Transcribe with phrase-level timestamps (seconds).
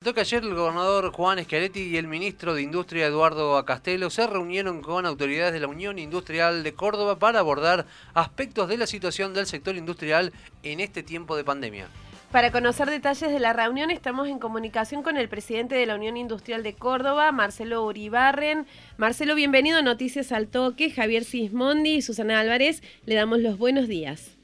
[0.00, 4.80] que ayer el gobernador Juan Schiaretti y el ministro de Industria Eduardo Acastelo se reunieron
[4.80, 7.84] con autoridades de la Unión Industrial de Córdoba para abordar
[8.14, 10.32] aspectos de la situación del sector industrial
[10.62, 11.86] en este tiempo de pandemia.
[12.32, 16.16] Para conocer detalles de la reunión estamos en comunicación con el presidente de la Unión
[16.16, 18.66] Industrial de Córdoba, Marcelo Uribarren.
[18.96, 20.90] Marcelo, bienvenido a Noticias al Toque.
[20.90, 24.38] Javier Sismondi y Susana Álvarez, le damos los buenos días.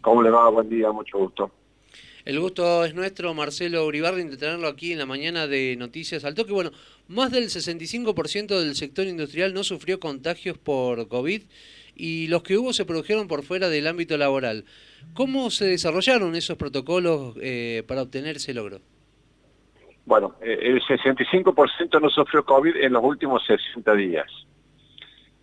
[0.00, 0.48] ¿Cómo le va?
[0.48, 1.50] Buen día, mucho gusto.
[2.26, 6.34] El gusto es nuestro, Marcelo Uribarri, de tenerlo aquí en la mañana de Noticias al
[6.34, 6.52] Toque.
[6.52, 6.72] Bueno,
[7.06, 11.42] más del 65% del sector industrial no sufrió contagios por COVID
[11.94, 14.64] y los que hubo se produjeron por fuera del ámbito laboral.
[15.14, 18.80] ¿Cómo se desarrollaron esos protocolos eh, para obtener ese logro?
[20.04, 24.26] Bueno, eh, el 65% no sufrió COVID en los últimos 60 días.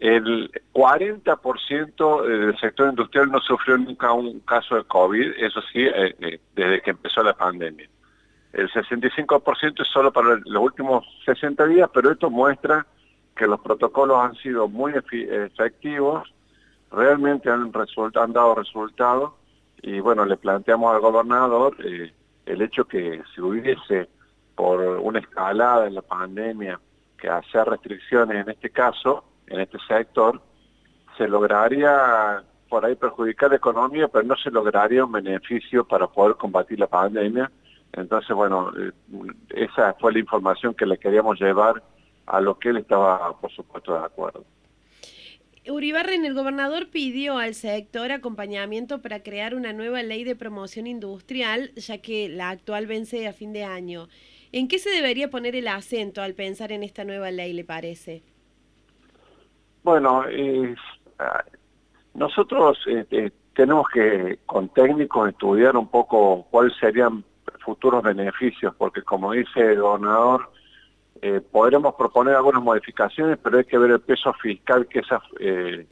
[0.03, 6.13] El 40% del sector industrial no sufrió nunca un caso de COVID, eso sí, eh,
[6.19, 7.87] eh, desde que empezó la pandemia.
[8.51, 12.85] El 65% es solo para los últimos 60 días, pero esto muestra
[13.33, 16.33] que los protocolos han sido muy efectivos,
[16.91, 19.31] realmente han, dado resultados,
[19.81, 22.11] y bueno, le planteamos al gobernador eh,
[22.45, 24.09] el hecho que si hubiese
[24.53, 26.77] por una escalada en la pandemia
[27.17, 29.23] que hacer restricciones en este caso,
[29.53, 30.41] en este sector,
[31.17, 36.35] se lograría por ahí perjudicar la economía, pero no se lograría un beneficio para poder
[36.37, 37.51] combatir la pandemia.
[37.91, 38.91] Entonces, bueno, eh,
[39.49, 41.83] esa fue la información que le queríamos llevar
[42.25, 44.43] a lo que él estaba, por supuesto, de acuerdo.
[45.67, 51.71] Uribarren, el gobernador pidió al sector acompañamiento para crear una nueva ley de promoción industrial,
[51.75, 54.09] ya que la actual vence a fin de año.
[54.51, 58.23] ¿En qué se debería poner el acento al pensar en esta nueva ley, le parece?
[59.83, 60.23] Bueno,
[61.19, 61.43] ah,
[62.13, 67.23] nosotros este, tenemos que con técnicos estudiar un poco cuáles serían
[67.63, 70.49] futuros beneficios, porque como dice el gobernador,
[71.21, 75.85] eh, podremos proponer algunas modificaciones, pero hay que ver el peso fiscal que esas eh,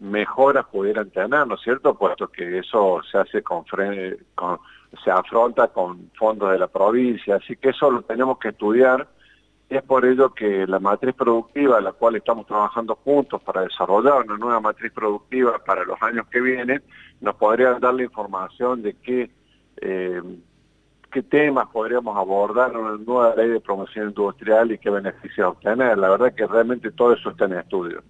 [0.00, 1.94] mejoras pudieran tener, ¿no es cierto?
[1.94, 3.64] Puesto que eso se hace con,
[4.34, 4.58] con
[5.04, 9.06] se afronta con fondos de la provincia, así que eso lo tenemos que estudiar
[9.68, 14.38] es por ello que la matriz productiva, la cual estamos trabajando juntos para desarrollar una
[14.38, 16.82] nueva matriz productiva para los años que vienen,
[17.20, 19.30] nos podría dar la información de qué,
[19.82, 20.22] eh,
[21.12, 25.98] qué temas podríamos abordar en una nueva ley de promoción industrial y qué beneficios obtener.
[25.98, 28.02] La verdad que realmente todo eso está en estudio.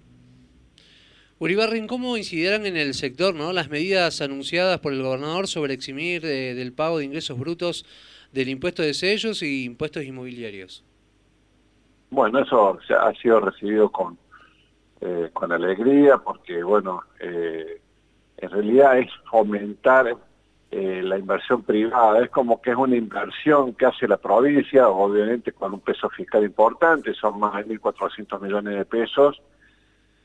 [1.40, 3.52] Uribarrin, ¿cómo incidirán en el sector ¿no?
[3.52, 7.84] las medidas anunciadas por el gobernador sobre eximir eh, del pago de ingresos brutos
[8.32, 10.84] del impuesto de sellos y impuestos inmobiliarios?
[12.18, 14.18] Bueno, eso ha sido recibido con,
[15.00, 17.80] eh, con alegría porque, bueno, eh,
[18.38, 20.16] en realidad es fomentar
[20.72, 25.52] eh, la inversión privada, es como que es una inversión que hace la provincia, obviamente
[25.52, 29.40] con un peso fiscal importante, son más de 1.400 millones de pesos,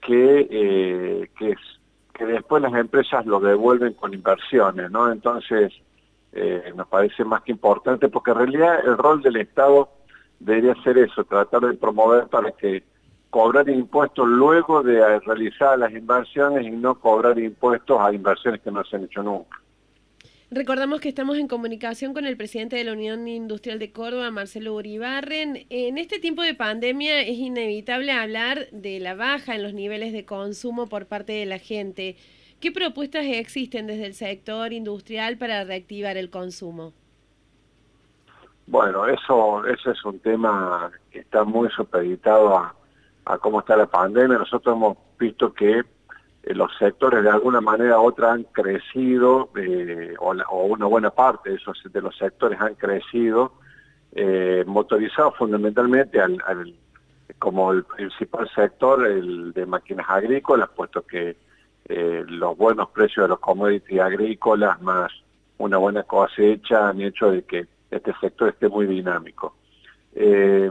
[0.01, 5.11] que, que, después las empresas lo devuelven con inversiones, ¿no?
[5.11, 5.71] Entonces,
[6.73, 9.89] nos parece más que importante porque en realidad el rol del Estado
[10.39, 12.83] debería ser eso, tratar de promover para que
[13.29, 18.83] cobrar impuestos luego de realizar las inversiones y no cobrar impuestos a inversiones que no
[18.83, 19.59] se han hecho nunca.
[20.51, 24.75] Recordamos que estamos en comunicación con el presidente de la Unión Industrial de Córdoba, Marcelo
[24.75, 25.65] Uribarren.
[25.71, 30.25] En este tiempo de pandemia es inevitable hablar de la baja en los niveles de
[30.25, 32.17] consumo por parte de la gente.
[32.59, 36.93] ¿Qué propuestas existen desde el sector industrial para reactivar el consumo?
[38.65, 42.73] Bueno, eso, ese es un tema que está muy supeditado a,
[43.39, 44.37] cómo está la pandemia.
[44.37, 50.13] Nosotros hemos visto que eh, los sectores de alguna manera u otra han crecido, eh,
[50.19, 53.53] o, una buena parte de, esos, de los sectores han crecido,
[54.13, 56.39] eh, motorizados fundamentalmente al,
[57.39, 61.35] como el principal sector, el de máquinas agrícolas, puesto que
[61.89, 65.11] los buenos precios de los commodities agrícolas más
[65.57, 69.55] una buena cosecha han hecho de que este sector esté muy dinámico.
[70.15, 70.69] Eh,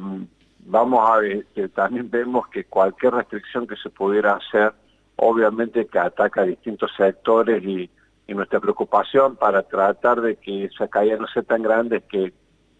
[0.60, 4.72] vamos a ver, también vemos que cualquier restricción que se pudiera hacer,
[5.16, 7.90] obviamente que ataca a distintos sectores y,
[8.28, 12.32] nuestra preocupación para tratar de que esa caída no sea tan grande que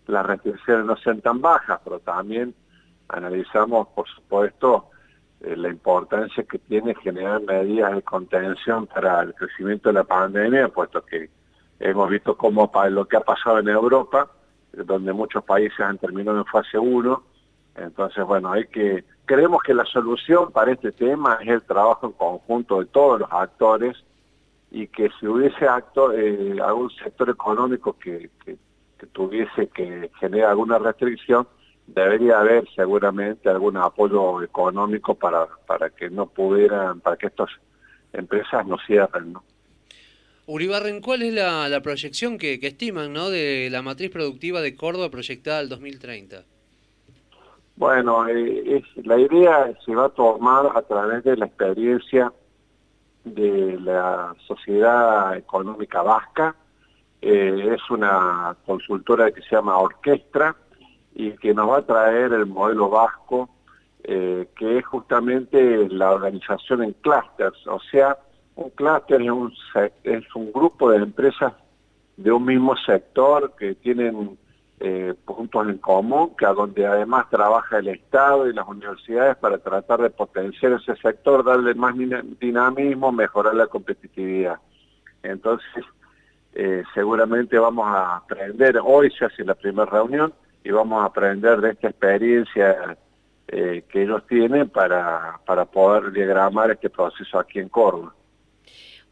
[0.06, 2.54] las restricciones no sean tan bajas, pero también
[3.08, 4.88] analizamos, por supuesto,
[5.42, 10.68] eh, la importancia que tiene generar medidas de contención para el crecimiento de la pandemia,
[10.68, 11.28] puesto que
[11.82, 14.30] Hemos visto cómo lo que ha pasado en Europa,
[14.72, 17.22] donde muchos países han terminado en fase 1.
[17.74, 22.12] Entonces, bueno, hay que creemos que la solución para este tema es el trabajo en
[22.12, 23.96] conjunto de todos los actores
[24.70, 28.30] y que si hubiese acto, eh, algún sector económico que,
[29.12, 31.48] tuviese que generar alguna restricción,
[31.88, 37.50] debería haber seguramente algún apoyo económico para, para que no pudieran, para que estas
[38.12, 39.42] empresas no cierren, ¿no?
[40.52, 43.30] Uribarren, ¿cuál es la, proyección que, estiman ¿no?
[43.30, 46.44] de la matriz productiva de Córdoba proyectada al 2030?
[47.76, 52.30] Bueno, eh, la idea se va a tomar a través de la experiencia
[53.24, 56.54] de la Sociedad Económica Vasca.
[57.22, 60.54] Eh, es una consultora que se llama Orquestra
[61.14, 63.48] y que nos va a traer el modelo vasco,
[64.04, 68.18] eh, que es justamente la organización en clústeres, o sea,
[68.56, 69.20] un clúster
[70.04, 71.52] es un, grupo de empresas
[72.16, 74.38] de un mismo sector que tienen
[74.80, 79.58] eh, puntos en común, que a donde además trabaja el Estado y las universidades para
[79.58, 81.94] tratar de potenciar ese sector, darle más
[82.40, 84.58] dinamismo, mejorar la competitividad.
[85.22, 85.84] Entonces,
[86.54, 90.34] eh, seguramente vamos a aprender, hoy se hace la primera reunión,
[90.64, 92.96] y vamos a aprender de esta experiencia
[93.48, 98.14] eh, que ellos tienen para, para poder diagramar este proceso aquí en Córdoba.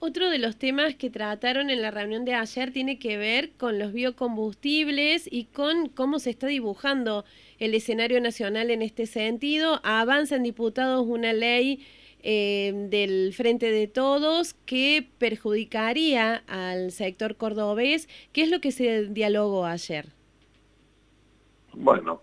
[0.02, 3.78] Otro de los temas que trataron en la reunión de ayer tiene que ver con
[3.78, 7.26] los biocombustibles y con cómo se está dibujando
[7.58, 9.78] el escenario nacional en este sentido.
[9.84, 11.84] Avanzan diputados una ley
[12.22, 18.08] eh, del Frente de Todos que perjudicaría al sector cordobés.
[18.32, 20.06] ¿Qué es lo que se dialogó ayer?
[21.74, 22.22] Bueno,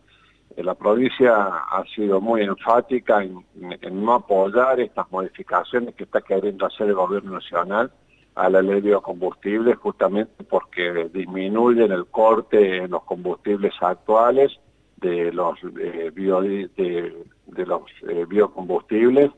[0.63, 3.45] la provincia ha sido muy enfática en,
[3.91, 7.91] no apoyar estas modificaciones que está queriendo hacer el gobierno nacional
[8.33, 14.59] a la ley de biocombustibles justamente porque disminuyen el corte en los combustibles actuales
[14.97, 19.31] de los, eh, de, los eh, biocombustibles.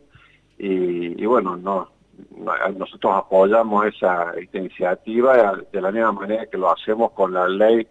[0.58, 1.90] Y, bueno, no,
[2.78, 7.88] nosotros apoyamos esa esta iniciativa de la misma manera que lo hacemos con la ley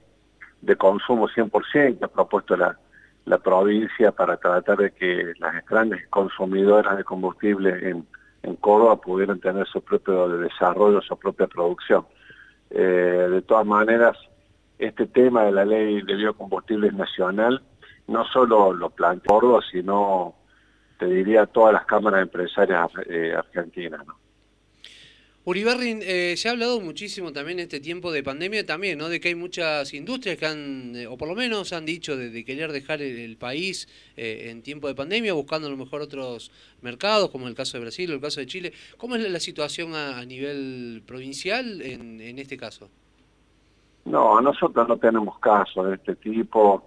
[0.60, 2.76] de consumo 100% que ha propuesto la,
[3.28, 8.06] la provincia para tratar de que las grandes consumidoras de combustible en,
[8.42, 12.06] en Córdoba pudieran tener su propio desarrollo, su propia producción.
[12.70, 14.16] Eh, de todas maneras,
[14.78, 17.62] este tema de la ley de biocombustibles nacional
[18.06, 20.34] no solo lo plantea Córdoba, sino,
[20.98, 24.00] te diría, todas las cámaras empresarias eh, argentinas.
[25.44, 29.08] Uribarrin, eh, se ha hablado muchísimo también en este tiempo de pandemia también, ¿no?
[29.08, 32.44] De que hay muchas industrias que han, eh, o por lo menos han dicho de,
[32.44, 36.50] querer dejar el, país eh, en tiempo de pandemia, buscando a lo mejor otros
[36.82, 38.72] mercados, como el caso de Brasil o el caso de Chile.
[38.98, 42.90] ¿Cómo es la, situación a, nivel provincial en, este caso?
[44.04, 46.84] No, nosotros no tenemos casos de este tipo.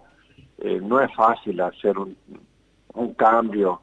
[0.64, 3.82] no es fácil hacer un cambio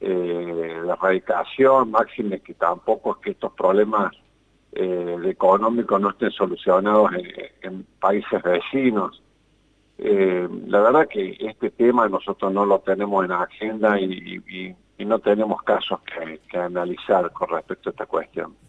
[0.00, 4.12] eh, la erradicación, máxime que tampoco es que estos problemas
[4.72, 7.10] eh, económicos no estén solucionados
[7.62, 9.22] en, países vecinos.
[9.98, 15.62] Eh, la verdad que este tema nosotros no lo tenemos en agenda y, no tenemos
[15.62, 15.98] casos
[16.48, 18.54] que analizar con respecto a esta cuestión.